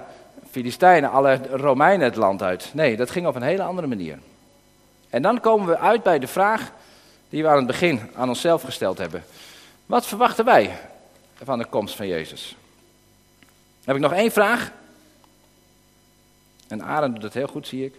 [0.52, 2.70] Filistijnen, alle Romeinen het land uit.
[2.74, 4.20] Nee, dat ging op een hele andere manier.
[5.10, 6.72] En dan komen we uit bij de vraag
[7.30, 9.24] die we aan het begin aan onszelf gesteld hebben.
[9.86, 10.80] Wat verwachten wij
[11.44, 12.56] van de komst van Jezus?
[13.84, 14.72] Heb ik nog één vraag?
[16.68, 17.94] En Arend doet het heel goed, zie ik.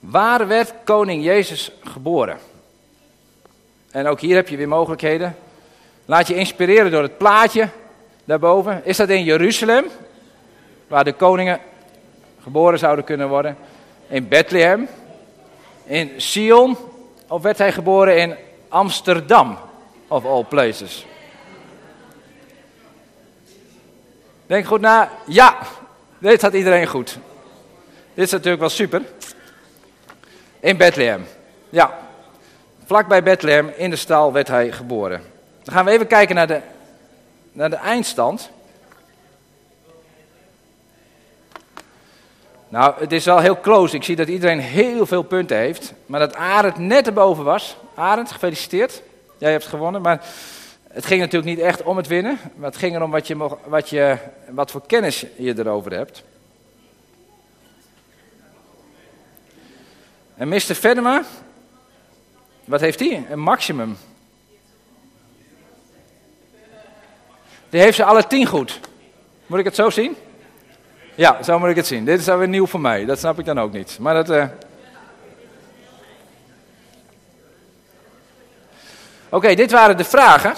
[0.00, 2.38] Waar werd koning Jezus geboren?
[3.90, 5.36] En ook hier heb je weer mogelijkheden.
[6.04, 7.68] Laat je inspireren door het plaatje
[8.24, 8.84] daarboven.
[8.84, 9.84] Is dat in Jeruzalem?
[10.88, 11.60] waar de koningen
[12.42, 13.56] geboren zouden kunnen worden.
[14.08, 14.88] In Bethlehem,
[15.84, 16.76] in Sion,
[17.34, 18.36] of werd hij geboren in
[18.68, 19.58] Amsterdam,
[20.08, 21.06] of all places?
[24.46, 25.10] Denk goed na.
[25.26, 25.58] Ja,
[26.18, 27.18] dit had iedereen goed.
[28.14, 29.02] Dit is natuurlijk wel super.
[30.60, 31.26] In Bethlehem.
[31.70, 31.98] Ja,
[32.84, 35.22] vlakbij Bethlehem, in de stal, werd hij geboren.
[35.62, 36.60] Dan gaan we even kijken naar de,
[37.52, 38.50] naar de eindstand.
[42.74, 43.96] Nou, het is wel heel close.
[43.96, 45.92] Ik zie dat iedereen heel veel punten heeft.
[46.06, 47.76] Maar dat Arend net erboven was.
[47.94, 49.02] Arend, gefeliciteerd.
[49.38, 50.02] Jij hebt gewonnen.
[50.02, 50.24] Maar
[50.88, 52.38] het ging natuurlijk niet echt om het winnen.
[52.56, 54.16] Maar het ging erom wat, je, wat, je,
[54.50, 56.22] wat voor kennis je erover hebt.
[60.36, 60.74] En Mr.
[60.74, 61.24] Venema,
[62.64, 63.26] wat heeft hij?
[63.30, 63.96] Een maximum.
[67.70, 68.80] Die heeft ze alle tien goed.
[69.46, 70.16] Moet ik het zo zien?
[71.16, 72.04] Ja, zo moet ik het zien.
[72.04, 73.04] Dit is alweer nieuw voor mij.
[73.04, 73.98] Dat snap ik dan ook niet.
[74.00, 74.30] Maar dat.
[74.30, 74.44] Uh...
[79.28, 80.54] Oké, dit waren de vragen.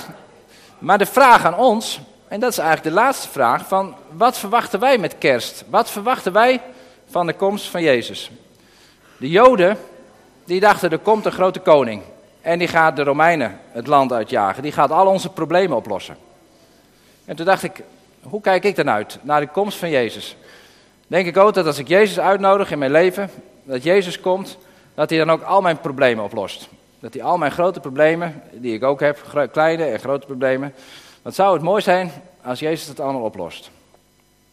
[0.79, 4.81] Maar de vraag aan ons, en dat is eigenlijk de laatste vraag: van wat verwachten
[4.81, 5.65] wij met kerst?
[5.69, 6.61] Wat verwachten wij
[7.11, 8.31] van de komst van Jezus?
[9.17, 9.79] De Joden,
[10.45, 12.03] die dachten er komt een grote koning.
[12.41, 14.63] En die gaat de Romeinen het land uitjagen.
[14.63, 16.17] Die gaat al onze problemen oplossen.
[17.25, 17.83] En toen dacht ik,
[18.23, 20.37] hoe kijk ik dan uit naar de komst van Jezus?
[21.07, 23.31] Denk ik ook dat als ik Jezus uitnodig in mijn leven,
[23.65, 24.59] dat Jezus komt,
[24.95, 26.69] dat hij dan ook al mijn problemen oplost.
[27.01, 30.75] Dat hij al mijn grote problemen, die ik ook heb, kleine en grote problemen,
[31.23, 32.11] wat zou het mooi zijn
[32.43, 33.71] als Jezus het allemaal oplost.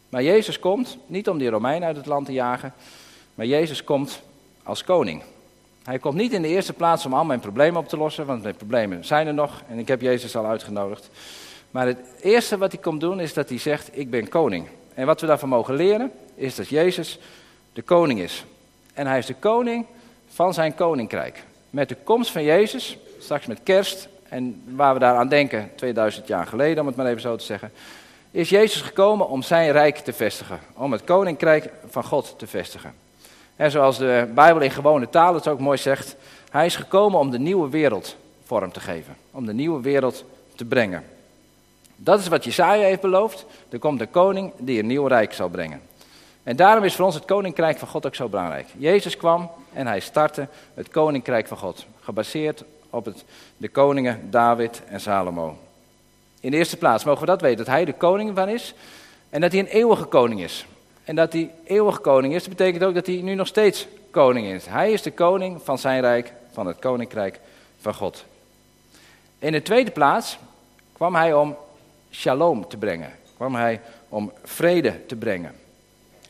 [0.08, 2.72] Maar Jezus komt niet om die Romeinen uit het land te jagen,
[3.34, 4.22] maar Jezus komt
[4.62, 5.22] als koning.
[5.84, 8.42] Hij komt niet in de eerste plaats om al mijn problemen op te lossen, want
[8.42, 11.10] mijn problemen zijn er nog en ik heb Jezus al uitgenodigd.
[11.70, 14.66] Maar het eerste wat hij komt doen is dat hij zegt, ik ben koning.
[14.94, 17.18] En wat we daarvan mogen leren, is dat Jezus
[17.72, 18.44] de koning is.
[18.94, 19.86] En hij is de koning
[20.28, 21.44] van zijn koninkrijk.
[21.70, 26.26] Met de komst van Jezus, straks met kerst, en waar we daar aan denken, 2000
[26.26, 27.72] jaar geleden, om het maar even zo te zeggen,
[28.30, 30.58] is Jezus gekomen om zijn rijk te vestigen.
[30.74, 32.94] Om het koninkrijk van God te vestigen.
[33.56, 36.16] En zoals de Bijbel in gewone taal het ook mooi zegt,
[36.50, 39.16] hij is gekomen om de nieuwe wereld vorm te geven.
[39.30, 41.04] Om de nieuwe wereld te brengen.
[41.96, 43.46] Dat is wat Jesaja heeft beloofd.
[43.68, 45.80] Er komt een koning die een nieuw rijk zal brengen.
[46.42, 48.66] En daarom is voor ons het koninkrijk van God ook zo belangrijk.
[48.76, 51.86] Jezus kwam en hij startte het koninkrijk van God.
[52.00, 53.24] Gebaseerd op het,
[53.56, 55.58] de koningen David en Salomo.
[56.40, 58.74] In de eerste plaats mogen we dat weten, dat hij de koning van is.
[59.30, 60.66] En dat hij een eeuwige koning is.
[61.04, 64.46] En dat hij eeuwige koning is, dat betekent ook dat hij nu nog steeds koning
[64.46, 64.66] is.
[64.66, 67.40] Hij is de koning van zijn rijk, van het koninkrijk
[67.80, 68.24] van God.
[69.38, 70.38] In de tweede plaats
[70.92, 71.56] kwam hij om
[72.14, 73.12] shalom te brengen.
[73.36, 75.52] Kwam hij om vrede te brengen.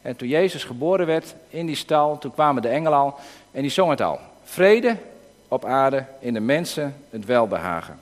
[0.02, 3.14] En toen Jezus geboren werd in die stal, toen kwamen de engelen al
[3.50, 4.18] en die zongen het al.
[4.44, 4.96] Vrede
[5.48, 7.98] op aarde, in de mensen het welbehagen.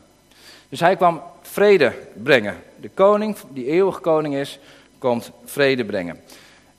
[0.69, 1.93] Dus hij kwam vrede
[2.23, 2.57] brengen.
[2.81, 4.59] De koning, die eeuwig koning is,
[4.99, 6.21] komt vrede brengen.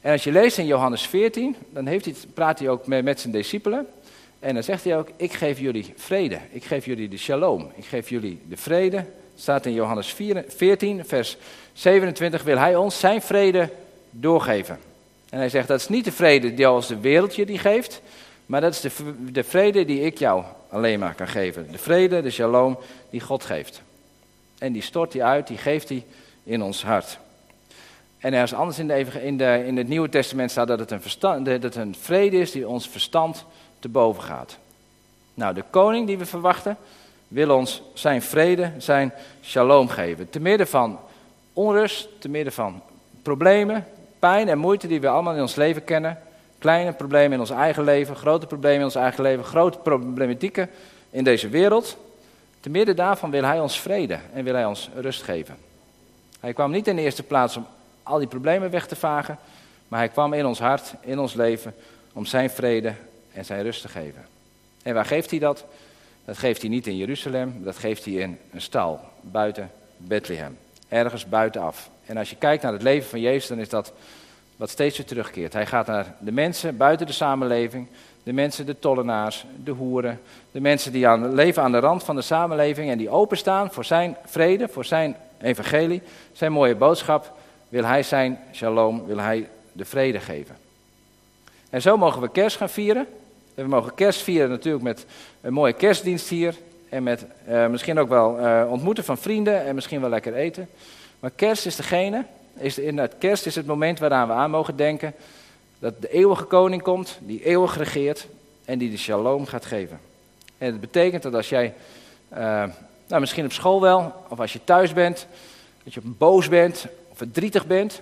[0.01, 3.19] En als je leest in Johannes 14, dan heeft hij, praat hij ook met, met
[3.19, 3.87] zijn discipelen.
[4.39, 6.39] En dan zegt hij ook, ik geef jullie vrede.
[6.51, 7.71] Ik geef jullie de shalom.
[7.75, 10.15] Ik geef jullie de vrede staat in Johannes
[10.47, 11.37] 14, vers
[11.73, 13.69] 27, wil hij ons zijn vrede
[14.09, 14.79] doorgeven.
[15.29, 18.01] En hij zegt, dat is niet de vrede die als de wereld je die geeft,
[18.45, 18.91] maar dat is de,
[19.31, 21.71] de vrede die ik jou alleen maar kan geven.
[21.71, 22.77] De vrede, de shalom
[23.09, 23.81] die God geeft.
[24.57, 26.05] En die stort hij uit, die geeft hij
[26.43, 27.17] in ons hart.
[28.17, 31.01] En ergens anders in, de, in, de, in het Nieuwe Testament staat dat het, een
[31.01, 33.45] verstand, dat het een vrede is die ons verstand
[33.79, 34.57] te boven gaat.
[35.33, 36.77] Nou, de koning die we verwachten,
[37.33, 40.29] wil ons zijn vrede, zijn shalom geven.
[40.29, 40.99] Te midden van
[41.53, 42.81] onrust, te midden van
[43.21, 43.87] problemen,
[44.19, 46.19] pijn en moeite die we allemaal in ons leven kennen.
[46.57, 50.69] Kleine problemen in ons eigen leven, grote problemen in ons eigen leven, grote problematieken
[51.09, 51.97] in deze wereld.
[52.59, 55.55] Te midden daarvan wil hij ons vrede en wil hij ons rust geven.
[56.39, 57.67] Hij kwam niet in de eerste plaats om
[58.03, 59.37] al die problemen weg te vagen,
[59.87, 61.75] maar hij kwam in ons hart, in ons leven,
[62.13, 62.93] om zijn vrede
[63.31, 64.25] en zijn rust te geven.
[64.83, 65.65] En waar geeft hij dat?
[66.25, 70.57] Dat geeft hij niet in Jeruzalem, dat geeft hij in een stal buiten Bethlehem.
[70.87, 71.89] Ergens buitenaf.
[72.05, 73.93] En als je kijkt naar het leven van Jezus, dan is dat
[74.55, 75.53] wat steeds weer terugkeert.
[75.53, 77.87] Hij gaat naar de mensen buiten de samenleving,
[78.23, 80.19] de mensen, de tollenaars, de hoeren,
[80.51, 83.85] de mensen die aan, leven aan de rand van de samenleving en die openstaan voor
[83.85, 87.37] zijn vrede, voor zijn evangelie, zijn mooie boodschap,
[87.69, 90.55] wil hij zijn shalom, wil hij de vrede geven.
[91.69, 93.07] En zo mogen we kerst gaan vieren.
[93.53, 95.05] We mogen kerst vieren natuurlijk met
[95.41, 96.55] een mooie kerstdienst hier.
[96.89, 100.69] En met uh, misschien ook wel uh, ontmoeten van vrienden en misschien wel lekker eten.
[101.19, 102.25] Maar kerst is degene,
[102.57, 105.13] is in het kerst is het moment waaraan we aan mogen denken
[105.79, 108.27] dat de eeuwige koning komt, die eeuwig regeert
[108.65, 109.99] en die de shalom gaat geven.
[110.57, 111.73] En het betekent dat als jij,
[112.33, 112.37] uh,
[113.07, 115.27] nou misschien op school wel, of als je thuis bent,
[115.83, 118.01] dat je boos bent of verdrietig bent,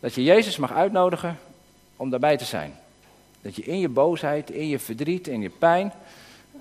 [0.00, 1.38] dat je Jezus mag uitnodigen
[1.96, 2.74] om daarbij te zijn.
[3.46, 5.92] Dat je in je boosheid, in je verdriet, in je pijn,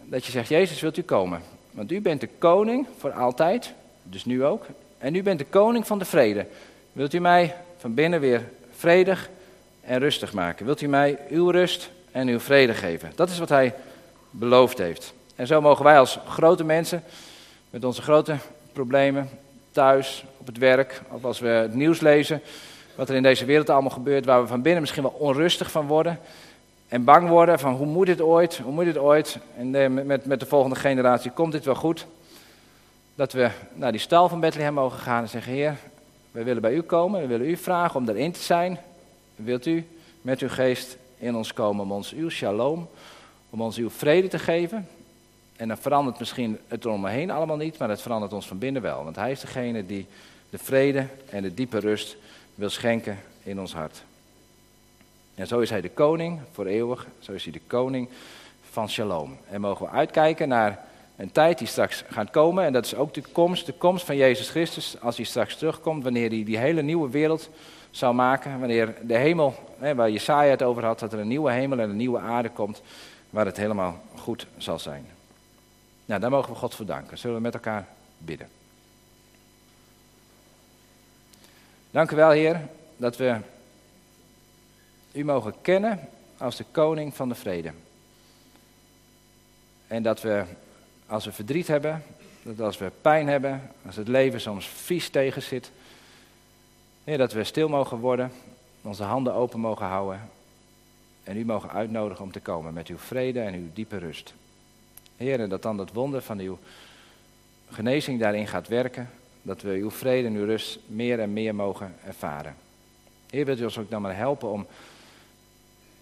[0.03, 1.41] dat je zegt, Jezus wilt u komen.
[1.71, 3.73] Want u bent de koning voor altijd,
[4.03, 4.65] dus nu ook.
[4.97, 6.45] En u bent de koning van de vrede.
[6.91, 9.29] Wilt u mij van binnen weer vredig
[9.81, 10.65] en rustig maken.
[10.65, 13.11] Wilt u mij uw rust en uw vrede geven?
[13.15, 13.73] Dat is wat hij
[14.29, 15.13] beloofd heeft.
[15.35, 17.03] En zo mogen wij als grote mensen,
[17.69, 18.35] met onze grote
[18.73, 19.29] problemen,
[19.71, 22.41] thuis, op het werk, of als we het nieuws lezen,
[22.95, 25.87] wat er in deze wereld allemaal gebeurt, waar we van binnen misschien wel onrustig van
[25.87, 26.19] worden.
[26.87, 30.39] En bang worden van hoe moet dit ooit, hoe moet dit ooit, en met, met
[30.39, 32.05] de volgende generatie komt dit wel goed.
[33.15, 35.77] Dat we naar die stal van Bethlehem mogen gaan en zeggen, Heer,
[36.31, 38.79] we willen bij u komen, we willen u vragen om erin te zijn.
[39.35, 39.87] Wilt u
[40.21, 42.89] met uw geest in ons komen om ons uw shalom,
[43.49, 44.87] om ons uw vrede te geven?
[45.55, 49.03] En dan verandert misschien het om allemaal niet, maar het verandert ons van binnen wel.
[49.03, 50.05] Want hij is degene die
[50.49, 52.17] de vrede en de diepe rust
[52.55, 54.03] wil schenken in ons hart.
[55.35, 58.09] En zo is hij de koning voor eeuwig, zo is hij de koning
[58.69, 59.37] van shalom.
[59.49, 62.63] En mogen we uitkijken naar een tijd die straks gaat komen.
[62.63, 66.03] En dat is ook de komst, de komst van Jezus Christus, als hij straks terugkomt,
[66.03, 67.49] wanneer hij die hele nieuwe wereld
[67.91, 68.59] zal maken.
[68.59, 71.89] Wanneer de hemel, hè, waar Jesaja het over had, dat er een nieuwe hemel en
[71.89, 72.81] een nieuwe aarde komt,
[73.29, 75.05] waar het helemaal goed zal zijn.
[76.05, 77.17] Nou, daar mogen we God voor danken.
[77.17, 78.47] Zullen we met elkaar bidden.
[81.91, 82.61] Dank u wel, Heer,
[82.97, 83.35] dat we
[85.15, 85.99] u mogen kennen
[86.37, 87.71] als de koning van de vrede.
[89.87, 90.43] En dat we,
[91.07, 92.03] als we verdriet hebben,
[92.43, 95.71] dat als we pijn hebben, als het leven soms vies tegen zit,
[97.03, 98.31] dat we stil mogen worden,
[98.81, 100.29] onze handen open mogen houden
[101.23, 104.33] en u mogen uitnodigen om te komen met uw vrede en uw diepe rust.
[105.17, 106.59] Heer, en dat dan dat wonder van uw
[107.69, 109.09] genezing daarin gaat werken,
[109.41, 112.55] dat we uw vrede en uw rust meer en meer mogen ervaren.
[113.29, 114.67] Heer, wilt u ons ook dan maar helpen om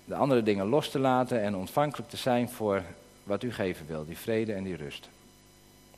[0.06, 2.82] de andere dingen los te laten en ontvankelijk te zijn voor
[3.24, 5.10] wat u geven wil, die vrede en die rust.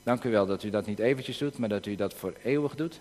[0.03, 2.75] Dank u wel dat u dat niet eventjes doet, maar dat u dat voor eeuwig
[2.75, 2.99] doet.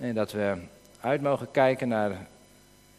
[0.00, 0.56] En dat we
[1.00, 2.26] uit mogen kijken naar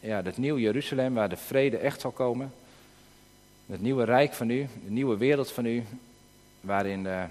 [0.00, 2.52] ja, het nieuwe Jeruzalem, waar de vrede echt zal komen.
[3.66, 5.84] Het nieuwe rijk van u, de nieuwe wereld van u,
[6.60, 7.24] waarin de,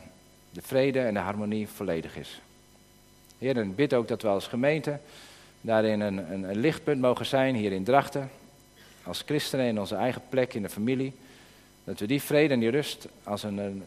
[0.49, 2.41] de vrede en de harmonie volledig is.
[3.37, 4.99] Heer, en bid ook dat we als gemeente
[5.61, 8.29] daarin een, een lichtpunt mogen zijn hier in Drachten.
[9.03, 11.13] Als christenen in onze eigen plek in de familie.
[11.83, 13.83] Dat we die vrede en die rust als een,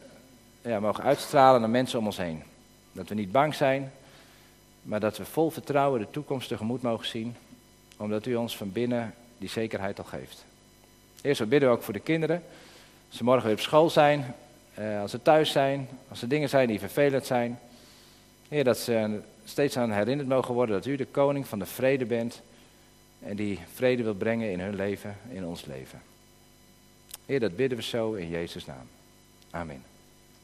[0.63, 2.43] ja, mogen uitstralen naar mensen om ons heen.
[2.93, 3.93] Dat we niet bang zijn,
[4.83, 7.37] maar dat we vol vertrouwen de toekomst tegemoet mogen zien,
[7.97, 10.45] omdat u ons van binnen die zekerheid al geeft.
[11.23, 12.43] Eerst we bidden we ook voor de kinderen.
[13.09, 14.35] Als ze morgen weer op school zijn,
[14.75, 17.59] eh, als ze thuis zijn, als er dingen zijn die vervelend zijn.
[18.49, 22.05] Heer, dat ze steeds aan herinnerd mogen worden dat u de koning van de vrede
[22.05, 22.43] bent
[23.25, 26.03] en die vrede wil brengen in hun leven, in ons leven.
[27.27, 28.89] Heer, dat bidden we zo in Jezus' naam.
[29.51, 29.94] Amen.